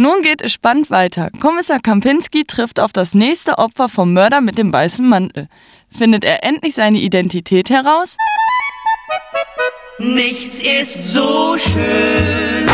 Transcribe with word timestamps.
Nun 0.00 0.22
geht 0.22 0.40
es 0.40 0.52
spannend 0.52 0.88
weiter. 0.88 1.28
Kommissar 1.42 1.78
Kampinski 1.78 2.46
trifft 2.46 2.80
auf 2.80 2.90
das 2.90 3.14
nächste 3.14 3.58
Opfer 3.58 3.86
vom 3.86 4.14
Mörder 4.14 4.40
mit 4.40 4.56
dem 4.56 4.72
weißen 4.72 5.06
Mantel. 5.06 5.46
Findet 5.90 6.24
er 6.24 6.42
endlich 6.42 6.74
seine 6.74 6.96
Identität 6.96 7.68
heraus? 7.68 8.16
Nichts 9.98 10.62
ist 10.62 11.12
so 11.12 11.54
schön. 11.58 12.66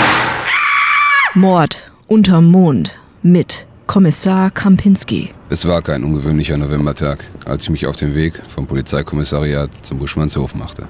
Mord 1.34 1.90
unterm 2.06 2.48
Mond 2.52 2.96
mit 3.24 3.67
Kommissar 3.88 4.53
Kampinski. 4.53 5.31
Es 5.51 5.67
war 5.67 5.83
kein 5.83 6.04
ungewöhnlicher 6.04 6.56
Novembertag, 6.56 7.24
als 7.45 7.65
ich 7.65 7.71
mich 7.71 7.88
auf 7.88 7.97
den 7.97 8.15
Weg 8.15 8.40
vom 8.47 8.69
Polizeikommissariat 8.69 9.71
zum 9.83 9.99
Buschmannshof 9.99 10.54
machte. 10.54 10.87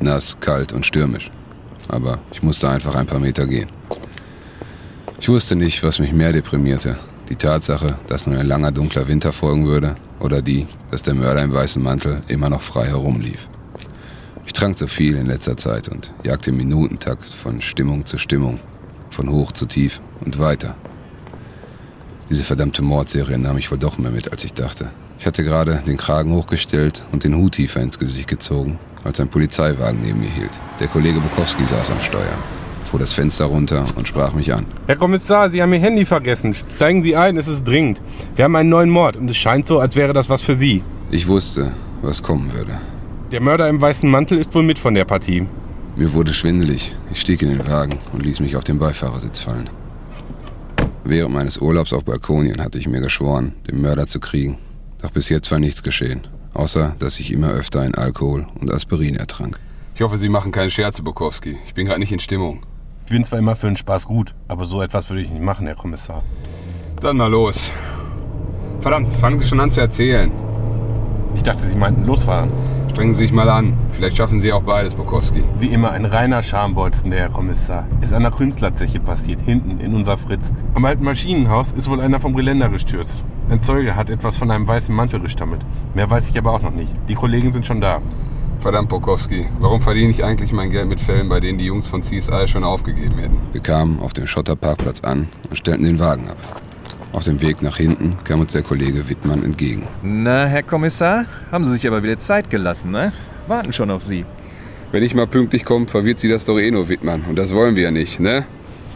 Nass, 0.00 0.36
kalt 0.40 0.72
und 0.72 0.84
stürmisch. 0.84 1.30
Aber 1.86 2.18
ich 2.32 2.42
musste 2.42 2.68
einfach 2.68 2.96
ein 2.96 3.06
paar 3.06 3.20
Meter 3.20 3.46
gehen. 3.46 3.77
Ich 5.28 5.34
wusste 5.34 5.56
nicht, 5.56 5.82
was 5.82 5.98
mich 5.98 6.14
mehr 6.14 6.32
deprimierte. 6.32 6.96
Die 7.28 7.36
Tatsache, 7.36 7.98
dass 8.06 8.26
nun 8.26 8.38
ein 8.38 8.46
langer 8.46 8.72
dunkler 8.72 9.08
Winter 9.08 9.30
folgen 9.30 9.66
würde, 9.66 9.94
oder 10.20 10.40
die, 10.40 10.66
dass 10.90 11.02
der 11.02 11.12
Mörder 11.12 11.42
im 11.42 11.52
weißen 11.52 11.82
Mantel 11.82 12.22
immer 12.28 12.48
noch 12.48 12.62
frei 12.62 12.86
herumlief. 12.86 13.46
Ich 14.46 14.54
trank 14.54 14.78
zu 14.78 14.86
viel 14.86 15.16
in 15.16 15.26
letzter 15.26 15.58
Zeit 15.58 15.88
und 15.88 16.14
jagte 16.24 16.48
im 16.48 16.56
Minutentakt 16.56 17.26
von 17.26 17.60
Stimmung 17.60 18.06
zu 18.06 18.16
Stimmung, 18.16 18.58
von 19.10 19.28
hoch 19.28 19.52
zu 19.52 19.66
tief 19.66 20.00
und 20.24 20.38
weiter. 20.38 20.76
Diese 22.30 22.44
verdammte 22.44 22.80
Mordserie 22.80 23.36
nahm 23.36 23.58
ich 23.58 23.70
wohl 23.70 23.76
doch 23.76 23.98
mehr 23.98 24.10
mit, 24.10 24.32
als 24.32 24.44
ich 24.44 24.54
dachte. 24.54 24.92
Ich 25.18 25.26
hatte 25.26 25.44
gerade 25.44 25.82
den 25.86 25.98
Kragen 25.98 26.32
hochgestellt 26.32 27.02
und 27.12 27.24
den 27.24 27.36
Hut 27.36 27.56
tiefer 27.56 27.82
ins 27.82 27.98
Gesicht 27.98 28.28
gezogen, 28.28 28.78
als 29.04 29.20
ein 29.20 29.28
Polizeiwagen 29.28 30.00
neben 30.02 30.20
mir 30.20 30.30
hielt. 30.30 30.52
Der 30.80 30.88
Kollege 30.88 31.20
Bukowski 31.20 31.66
saß 31.66 31.90
am 31.90 32.00
Steuer, 32.00 32.32
fuhr 32.88 32.98
das 32.98 33.12
Fenster 33.12 33.44
runter 33.44 33.84
und 33.96 34.08
sprach 34.08 34.32
mich 34.32 34.52
an. 34.52 34.64
Herr 34.86 34.96
Kommissar, 34.96 35.50
Sie 35.50 35.62
haben 35.62 35.72
Ihr 35.72 35.80
Handy 35.80 36.04
vergessen. 36.04 36.54
Steigen 36.54 37.02
Sie 37.02 37.14
ein, 37.14 37.36
es 37.36 37.46
ist 37.46 37.64
dringend. 37.64 38.00
Wir 38.34 38.44
haben 38.44 38.56
einen 38.56 38.70
neuen 38.70 38.90
Mord 38.90 39.16
und 39.16 39.30
es 39.30 39.36
scheint 39.36 39.66
so, 39.66 39.78
als 39.78 39.94
wäre 39.94 40.12
das 40.12 40.28
was 40.28 40.42
für 40.42 40.54
Sie. 40.54 40.82
Ich 41.10 41.28
wusste, 41.28 41.72
was 42.02 42.22
kommen 42.22 42.52
würde. 42.52 42.80
Der 43.30 43.40
Mörder 43.40 43.68
im 43.68 43.80
weißen 43.80 44.10
Mantel 44.10 44.38
ist 44.38 44.54
wohl 44.54 44.62
mit 44.62 44.78
von 44.78 44.94
der 44.94 45.04
Partie. 45.04 45.46
Mir 45.96 46.12
wurde 46.14 46.32
schwindelig. 46.32 46.94
Ich 47.12 47.20
stieg 47.20 47.42
in 47.42 47.50
den 47.50 47.66
Wagen 47.66 47.98
und 48.12 48.24
ließ 48.24 48.40
mich 48.40 48.56
auf 48.56 48.64
den 48.64 48.78
Beifahrersitz 48.78 49.40
fallen. 49.40 49.68
Während 51.04 51.34
meines 51.34 51.58
Urlaubs 51.58 51.92
auf 51.92 52.04
Balkonien 52.04 52.62
hatte 52.62 52.78
ich 52.78 52.88
mir 52.88 53.00
geschworen, 53.00 53.54
den 53.66 53.80
Mörder 53.80 54.06
zu 54.06 54.20
kriegen. 54.20 54.58
Doch 55.02 55.10
bis 55.10 55.28
jetzt 55.28 55.50
war 55.50 55.58
nichts 55.58 55.82
geschehen, 55.82 56.26
außer 56.54 56.96
dass 56.98 57.20
ich 57.20 57.32
immer 57.32 57.50
öfter 57.50 57.84
in 57.84 57.94
Alkohol 57.94 58.46
und 58.60 58.72
Aspirin 58.72 59.16
ertrank. 59.16 59.58
Ich 59.94 60.02
hoffe, 60.02 60.16
Sie 60.16 60.28
machen 60.28 60.52
keine 60.52 60.70
Scherze, 60.70 61.02
Bukowski. 61.02 61.58
Ich 61.66 61.74
bin 61.74 61.86
gerade 61.86 62.00
nicht 62.00 62.12
in 62.12 62.20
Stimmung. 62.20 62.60
Ich 63.08 63.10
bin 63.10 63.24
zwar 63.24 63.38
immer 63.38 63.56
für 63.56 63.68
den 63.68 63.76
Spaß 63.78 64.06
gut, 64.06 64.34
aber 64.48 64.66
so 64.66 64.82
etwas 64.82 65.08
würde 65.08 65.22
ich 65.22 65.30
nicht 65.30 65.42
machen, 65.42 65.64
Herr 65.64 65.76
Kommissar. 65.76 66.22
Dann 67.00 67.16
mal 67.16 67.30
los. 67.30 67.70
Verdammt, 68.82 69.10
fangen 69.14 69.38
Sie 69.38 69.46
schon 69.46 69.60
an 69.60 69.70
zu 69.70 69.80
erzählen. 69.80 70.30
Ich 71.34 71.42
dachte, 71.42 71.62
Sie 71.62 71.74
meinten 71.74 72.04
losfahren. 72.04 72.50
Strengen 72.90 73.14
Sie 73.14 73.22
sich 73.22 73.32
mal 73.32 73.48
an. 73.48 73.72
Vielleicht 73.92 74.18
schaffen 74.18 74.40
Sie 74.40 74.52
auch 74.52 74.62
beides, 74.62 74.94
Bukowski. 74.94 75.42
Wie 75.58 75.68
immer 75.68 75.92
ein 75.92 76.04
reiner 76.04 76.42
Schambolzen, 76.42 77.10
der 77.10 77.20
Herr 77.20 77.28
Kommissar. 77.30 77.86
Ist 78.02 78.12
an 78.12 78.24
der 78.24 78.30
Künstlerzeche 78.30 79.00
passiert, 79.00 79.40
hinten 79.40 79.80
in 79.80 79.94
unser 79.94 80.18
Fritz. 80.18 80.52
Am 80.74 80.84
alten 80.84 81.04
Maschinenhaus 81.04 81.72
ist 81.72 81.88
wohl 81.88 82.02
einer 82.02 82.20
vom 82.20 82.36
Geländer 82.36 82.68
gestürzt. 82.68 83.24
Ein 83.48 83.62
Zeuge 83.62 83.96
hat 83.96 84.10
etwas 84.10 84.36
von 84.36 84.50
einem 84.50 84.68
weißen 84.68 84.94
Mantel 84.94 85.20
gestammelt. 85.20 85.62
Mehr 85.94 86.10
weiß 86.10 86.28
ich 86.28 86.36
aber 86.36 86.52
auch 86.52 86.60
noch 86.60 86.74
nicht. 86.74 86.92
Die 87.08 87.14
Kollegen 87.14 87.52
sind 87.52 87.64
schon 87.64 87.80
da. 87.80 88.02
Verdammt, 88.60 88.88
Bukowski. 88.88 89.46
Warum 89.60 89.80
verdiene 89.80 90.10
ich 90.10 90.24
eigentlich 90.24 90.52
mein 90.52 90.70
Geld 90.70 90.88
mit 90.88 90.98
Fällen, 90.98 91.28
bei 91.28 91.38
denen 91.38 91.58
die 91.58 91.66
Jungs 91.66 91.86
von 91.86 92.02
CSI 92.02 92.48
schon 92.48 92.64
aufgegeben 92.64 93.14
hätten? 93.16 93.38
Wir 93.52 93.60
kamen 93.60 94.00
auf 94.00 94.12
dem 94.12 94.26
Schotterparkplatz 94.26 95.00
an 95.02 95.28
und 95.48 95.56
stellten 95.56 95.84
den 95.84 96.00
Wagen 96.00 96.28
ab. 96.28 96.36
Auf 97.12 97.24
dem 97.24 97.40
Weg 97.40 97.62
nach 97.62 97.76
hinten 97.76 98.16
kam 98.24 98.40
uns 98.40 98.52
der 98.52 98.62
Kollege 98.62 99.08
Wittmann 99.08 99.44
entgegen. 99.44 99.84
Na, 100.02 100.46
Herr 100.46 100.64
Kommissar, 100.64 101.24
haben 101.52 101.64
Sie 101.64 101.72
sich 101.72 101.86
aber 101.86 102.02
wieder 102.02 102.18
Zeit 102.18 102.50
gelassen, 102.50 102.90
ne? 102.90 103.12
Warten 103.46 103.72
schon 103.72 103.90
auf 103.90 104.02
Sie. 104.02 104.26
Wenn 104.90 105.02
ich 105.02 105.14
mal 105.14 105.26
pünktlich 105.26 105.64
komme, 105.64 105.86
verwirrt 105.86 106.18
Sie 106.18 106.28
das 106.28 106.44
doch 106.44 106.58
eh 106.58 106.70
nur, 106.70 106.88
Wittmann. 106.88 107.24
Und 107.28 107.36
das 107.36 107.54
wollen 107.54 107.76
wir 107.76 107.84
ja 107.84 107.90
nicht, 107.90 108.18
ne? 108.20 108.44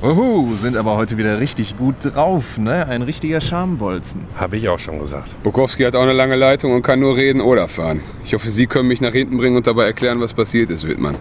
Uhu, 0.02 0.56
sind 0.56 0.76
aber 0.76 0.96
heute 0.96 1.16
wieder 1.16 1.38
richtig 1.38 1.78
gut 1.78 1.94
drauf, 2.00 2.58
ne? 2.58 2.88
Ein 2.88 3.02
richtiger 3.02 3.40
Schambolzen. 3.40 4.22
Habe 4.36 4.56
ich 4.56 4.68
auch 4.68 4.80
schon 4.80 4.98
gesagt. 4.98 5.40
Bukowski 5.44 5.84
hat 5.84 5.94
auch 5.94 6.02
eine 6.02 6.12
lange 6.12 6.34
Leitung 6.34 6.74
und 6.74 6.82
kann 6.82 6.98
nur 6.98 7.16
reden 7.16 7.40
oder 7.40 7.68
fahren. 7.68 8.00
Ich 8.24 8.34
hoffe, 8.34 8.50
Sie 8.50 8.66
können 8.66 8.88
mich 8.88 9.00
nach 9.00 9.12
hinten 9.12 9.36
bringen 9.36 9.56
und 9.56 9.68
dabei 9.68 9.84
erklären, 9.84 10.20
was 10.20 10.32
passiert 10.32 10.70
ist, 10.70 10.88
Wittmann. 10.88 11.14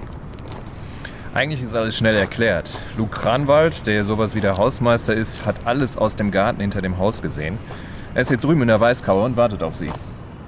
Eigentlich 1.35 1.61
ist 1.61 1.75
alles 1.75 1.95
schnell 1.95 2.15
erklärt. 2.15 2.79
Luke 2.97 3.15
Kranwald, 3.15 3.85
der 3.85 4.03
sowas 4.03 4.33
wie 4.33 4.41
der 4.41 4.57
Hausmeister 4.57 5.13
ist, 5.13 5.45
hat 5.45 5.67
alles 5.67 5.95
aus 5.95 6.15
dem 6.15 6.31
Garten 6.31 6.59
hinter 6.59 6.81
dem 6.81 6.97
Haus 6.97 7.21
gesehen. 7.21 7.59
Er 8.15 8.21
ist 8.21 8.31
jetzt 8.31 8.43
drüben 8.43 8.63
in 8.63 8.67
der 8.67 8.81
Weißkauer 8.81 9.25
und 9.25 9.37
wartet 9.37 9.61
auf 9.61 9.75
Sie. 9.75 9.89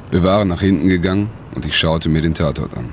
Wir 0.10 0.24
waren 0.24 0.48
nach 0.48 0.60
hinten 0.62 0.88
gegangen 0.88 1.30
und 1.56 1.68
ich 1.68 1.78
schaute 1.78 2.10
mir 2.10 2.24
den 2.24 2.34
Tatort 2.34 2.76
an. 2.76 2.90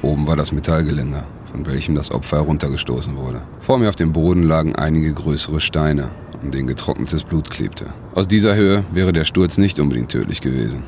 Oben 0.00 0.26
war 0.26 0.36
das 0.36 0.50
Metallgeländer, 0.50 1.24
von 1.52 1.66
welchem 1.66 1.94
das 1.94 2.10
Opfer 2.10 2.38
heruntergestoßen 2.38 3.16
wurde. 3.16 3.42
Vor 3.60 3.78
mir 3.78 3.88
auf 3.88 3.94
dem 3.94 4.12
Boden 4.12 4.42
lagen 4.42 4.74
einige 4.74 5.12
größere 5.12 5.60
Steine, 5.60 6.08
an 6.42 6.50
denen 6.50 6.66
getrocknetes 6.66 7.22
Blut 7.22 7.50
klebte. 7.50 7.86
Aus 8.14 8.26
dieser 8.26 8.56
Höhe 8.56 8.84
wäre 8.92 9.12
der 9.12 9.24
Sturz 9.24 9.58
nicht 9.58 9.78
unbedingt 9.78 10.10
tödlich 10.10 10.40
gewesen. 10.40 10.82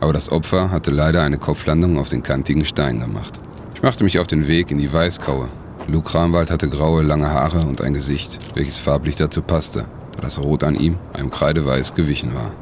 Aber 0.00 0.12
das 0.12 0.32
Opfer 0.32 0.70
hatte 0.70 0.90
leider 0.90 1.22
eine 1.22 1.38
Kopflandung 1.38 1.98
auf 1.98 2.08
den 2.08 2.22
kantigen 2.22 2.64
Stein 2.64 3.00
gemacht. 3.00 3.40
Ich 3.74 3.82
machte 3.82 4.04
mich 4.04 4.18
auf 4.18 4.26
den 4.26 4.48
Weg 4.48 4.70
in 4.70 4.78
die 4.78 4.92
Weißkaue. 4.92 5.48
Luke 5.86 6.10
Kramwald 6.10 6.50
hatte 6.50 6.68
graue, 6.68 7.02
lange 7.02 7.30
Haare 7.30 7.60
und 7.66 7.80
ein 7.80 7.94
Gesicht, 7.94 8.40
welches 8.54 8.78
farblich 8.78 9.14
dazu 9.14 9.42
passte, 9.42 9.84
da 10.16 10.22
das 10.22 10.38
Rot 10.38 10.64
an 10.64 10.74
ihm 10.74 10.98
einem 11.12 11.30
Kreideweiß 11.30 11.94
gewichen 11.94 12.34
war. 12.34 12.52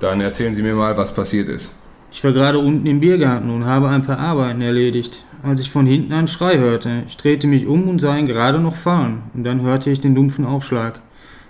Dann 0.00 0.20
erzählen 0.20 0.52
Sie 0.52 0.62
mir 0.62 0.74
mal, 0.74 0.96
was 0.96 1.14
passiert 1.14 1.48
ist. 1.48 1.72
Ich 2.10 2.24
war 2.24 2.32
gerade 2.32 2.58
unten 2.58 2.86
im 2.86 3.00
Biergarten 3.00 3.50
und 3.50 3.66
habe 3.66 3.88
ein 3.88 4.04
paar 4.04 4.18
Arbeiten 4.18 4.62
erledigt, 4.62 5.24
als 5.42 5.60
ich 5.60 5.70
von 5.70 5.86
hinten 5.86 6.12
einen 6.12 6.28
Schrei 6.28 6.58
hörte. 6.58 7.02
Ich 7.06 7.16
drehte 7.16 7.46
mich 7.46 7.66
um 7.66 7.88
und 7.88 8.00
sah 8.00 8.16
ihn 8.16 8.26
gerade 8.26 8.58
noch 8.58 8.76
fallen, 8.76 9.22
und 9.34 9.44
dann 9.44 9.62
hörte 9.62 9.90
ich 9.90 10.00
den 10.00 10.14
dumpfen 10.14 10.46
Aufschlag. 10.46 11.00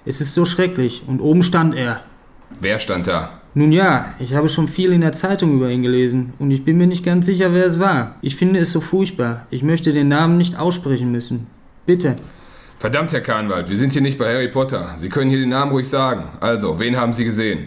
Es 0.05 0.21
ist 0.21 0.35
so 0.35 0.45
schrecklich, 0.45 1.05
und 1.07 1.21
oben 1.21 1.43
stand 1.43 1.75
er. 1.75 2.01
Wer 2.61 2.79
stand 2.81 3.07
da? 3.07 3.41
Nun 3.55 3.73
ja, 3.73 4.15
ich 4.19 4.35
habe 4.35 4.49
schon 4.49 4.69
viel 4.69 4.93
in 4.93 5.01
der 5.01 5.13
Zeitung 5.13 5.55
über 5.55 5.71
ihn 5.71 5.83
gelesen, 5.83 6.33
und 6.39 6.51
ich 6.51 6.65
bin 6.65 6.77
mir 6.77 6.87
nicht 6.87 7.05
ganz 7.05 7.27
sicher, 7.27 7.55
wer 7.55 7.67
es 7.67 7.79
war. 7.79 8.17
Ich 8.21 8.37
finde 8.37 8.61
es 8.61 8.73
so 8.73 8.81
furchtbar. 8.81 9.47
Ich 9.51 9.63
möchte 9.63 9.93
den 9.93 10.09
Namen 10.09 10.39
nicht 10.39 10.59
aussprechen 10.59 11.13
müssen. 11.13 11.47
Bitte. 11.87 12.19
Verdammt, 12.79 13.13
Herr 13.13 13.21
Kahnwald, 13.21 13.71
wir 13.71 13.77
sind 13.77 13.93
hier 13.93 14.03
nicht 14.03 14.19
bei 14.19 14.33
Harry 14.33 14.49
Potter. 14.49 14.91
Sie 14.97 15.09
können 15.09 15.31
hier 15.31 15.41
den 15.41 15.49
Namen 15.49 15.73
ruhig 15.73 15.89
sagen. 15.89 16.25
Also, 16.41 16.79
wen 16.79 16.97
haben 16.97 17.13
Sie 17.13 17.25
gesehen? 17.25 17.67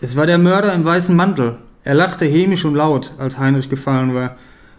Es 0.00 0.16
war 0.16 0.26
der 0.26 0.38
Mörder 0.38 0.72
im 0.74 0.84
weißen 0.84 1.16
Mantel. 1.16 1.58
Er 1.82 1.94
lachte 1.94 2.26
hämisch 2.26 2.64
und 2.64 2.74
laut, 2.74 3.14
als 3.18 3.38
Heinrich 3.38 3.70
gefallen 3.70 4.14
war. 4.14 4.36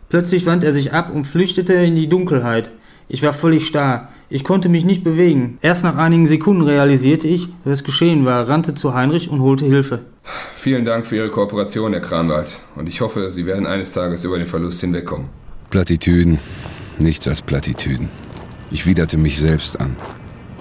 Plötzlich 0.09 0.45
wandte 0.45 0.67
er 0.67 0.73
sich 0.73 0.93
ab 0.93 1.11
und 1.13 1.25
flüchtete 1.25 1.73
in 1.73 1.95
die 1.95 2.09
Dunkelheit. 2.09 2.71
Ich 3.07 3.23
war 3.23 3.33
völlig 3.33 3.65
starr. 3.67 4.09
Ich 4.29 4.43
konnte 4.43 4.69
mich 4.69 4.85
nicht 4.85 5.03
bewegen. 5.03 5.57
Erst 5.61 5.83
nach 5.83 5.97
einigen 5.97 6.27
Sekunden 6.27 6.61
realisierte 6.61 7.27
ich, 7.27 7.49
was 7.65 7.83
geschehen 7.83 8.23
war, 8.23 8.47
rannte 8.47 8.75
zu 8.75 8.93
Heinrich 8.93 9.29
und 9.29 9.41
holte 9.41 9.65
Hilfe. 9.65 9.99
Vielen 10.53 10.85
Dank 10.85 11.05
für 11.05 11.17
Ihre 11.17 11.29
Kooperation, 11.29 11.91
Herr 11.91 12.01
Kranwald. 12.01 12.61
Und 12.75 12.87
ich 12.87 13.01
hoffe, 13.01 13.31
Sie 13.31 13.45
werden 13.45 13.65
eines 13.65 13.91
Tages 13.91 14.23
über 14.23 14.37
den 14.37 14.47
Verlust 14.47 14.79
hinwegkommen. 14.79 15.27
Plattitüden. 15.69 16.39
Nichts 16.99 17.27
als 17.27 17.41
Plattitüden. 17.41 18.09
Ich 18.69 18.85
widerte 18.85 19.17
mich 19.17 19.39
selbst 19.39 19.79
an. 19.79 19.95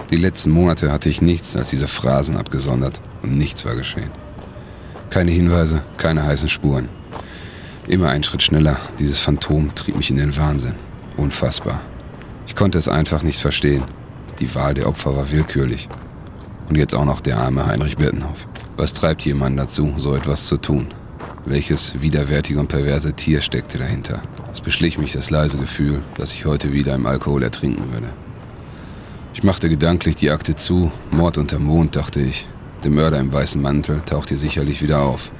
Die 0.09 0.17
letzten 0.17 0.51
Monate 0.51 0.91
hatte 0.91 1.07
ich 1.07 1.21
nichts 1.21 1.55
als 1.55 1.69
diese 1.69 1.87
Phrasen 1.87 2.35
abgesondert 2.35 2.99
und 3.21 3.37
nichts 3.37 3.63
war 3.63 3.75
geschehen. 3.75 4.11
Keine 5.11 5.31
Hinweise, 5.31 5.81
keine 5.97 6.23
heißen 6.23 6.47
Spuren. 6.47 6.87
Immer 7.85 8.09
ein 8.09 8.23
Schritt 8.23 8.43
schneller. 8.43 8.77
Dieses 8.97 9.19
Phantom 9.19 9.75
trieb 9.75 9.97
mich 9.97 10.09
in 10.09 10.15
den 10.15 10.37
Wahnsinn. 10.37 10.75
Unfassbar. 11.17 11.81
Ich 12.47 12.55
konnte 12.55 12.77
es 12.77 12.87
einfach 12.87 13.21
nicht 13.21 13.41
verstehen. 13.41 13.83
Die 14.39 14.55
Wahl 14.55 14.73
der 14.73 14.87
Opfer 14.87 15.13
war 15.13 15.29
willkürlich. 15.29 15.89
Und 16.69 16.77
jetzt 16.77 16.95
auch 16.95 17.03
noch 17.03 17.19
der 17.19 17.37
arme 17.37 17.65
Heinrich 17.65 17.97
Birtenhoff. 17.97 18.47
Was 18.77 18.93
treibt 18.93 19.23
jemanden 19.25 19.57
dazu, 19.57 19.93
so 19.97 20.15
etwas 20.15 20.45
zu 20.45 20.55
tun? 20.55 20.87
Welches 21.43 22.01
widerwärtige 22.01 22.61
und 22.61 22.69
perverse 22.69 23.11
Tier 23.11 23.41
steckte 23.41 23.79
dahinter? 23.79 24.21
Es 24.53 24.61
beschlich 24.61 24.97
mich 24.97 25.11
das 25.11 25.29
leise 25.29 25.57
Gefühl, 25.57 26.03
dass 26.17 26.33
ich 26.33 26.45
heute 26.45 26.71
wieder 26.71 26.95
im 26.95 27.05
Alkohol 27.05 27.43
ertrinken 27.43 27.91
würde. 27.91 28.07
Ich 29.33 29.43
machte 29.43 29.67
gedanklich 29.67 30.15
die 30.15 30.31
Akte 30.31 30.55
zu. 30.55 30.89
Mord 31.11 31.37
unter 31.37 31.59
Mond, 31.59 31.97
dachte 31.97 32.21
ich. 32.21 32.47
Der 32.83 32.91
Mörder 32.91 33.19
im 33.19 33.31
weißen 33.31 33.61
Mantel 33.61 34.01
taucht 34.01 34.29
hier 34.29 34.37
sicherlich 34.37 34.81
wieder 34.81 35.01
auf. 35.01 35.31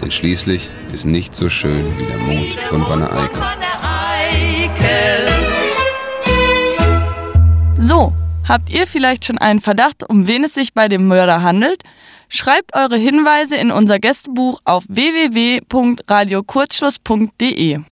Denn 0.00 0.10
schließlich 0.10 0.70
ist 0.92 1.04
nichts 1.04 1.38
so 1.38 1.48
schön 1.48 1.98
wie 1.98 2.06
der 2.06 2.18
Mond 2.18 2.54
von 2.68 2.88
Wanne 2.88 3.10
Eickel. 3.10 3.42
So, 7.78 8.12
habt 8.48 8.70
ihr 8.70 8.86
vielleicht 8.86 9.24
schon 9.24 9.38
einen 9.38 9.58
Verdacht, 9.58 10.08
um 10.08 10.28
wen 10.28 10.44
es 10.44 10.54
sich 10.54 10.74
bei 10.74 10.86
dem 10.86 11.08
Mörder 11.08 11.42
handelt? 11.42 11.82
Schreibt 12.28 12.76
eure 12.76 12.96
Hinweise 12.96 13.56
in 13.56 13.72
unser 13.72 13.98
Gästebuch 13.98 14.60
auf 14.64 14.84
www.radiokurzschluss.de. 14.88 17.80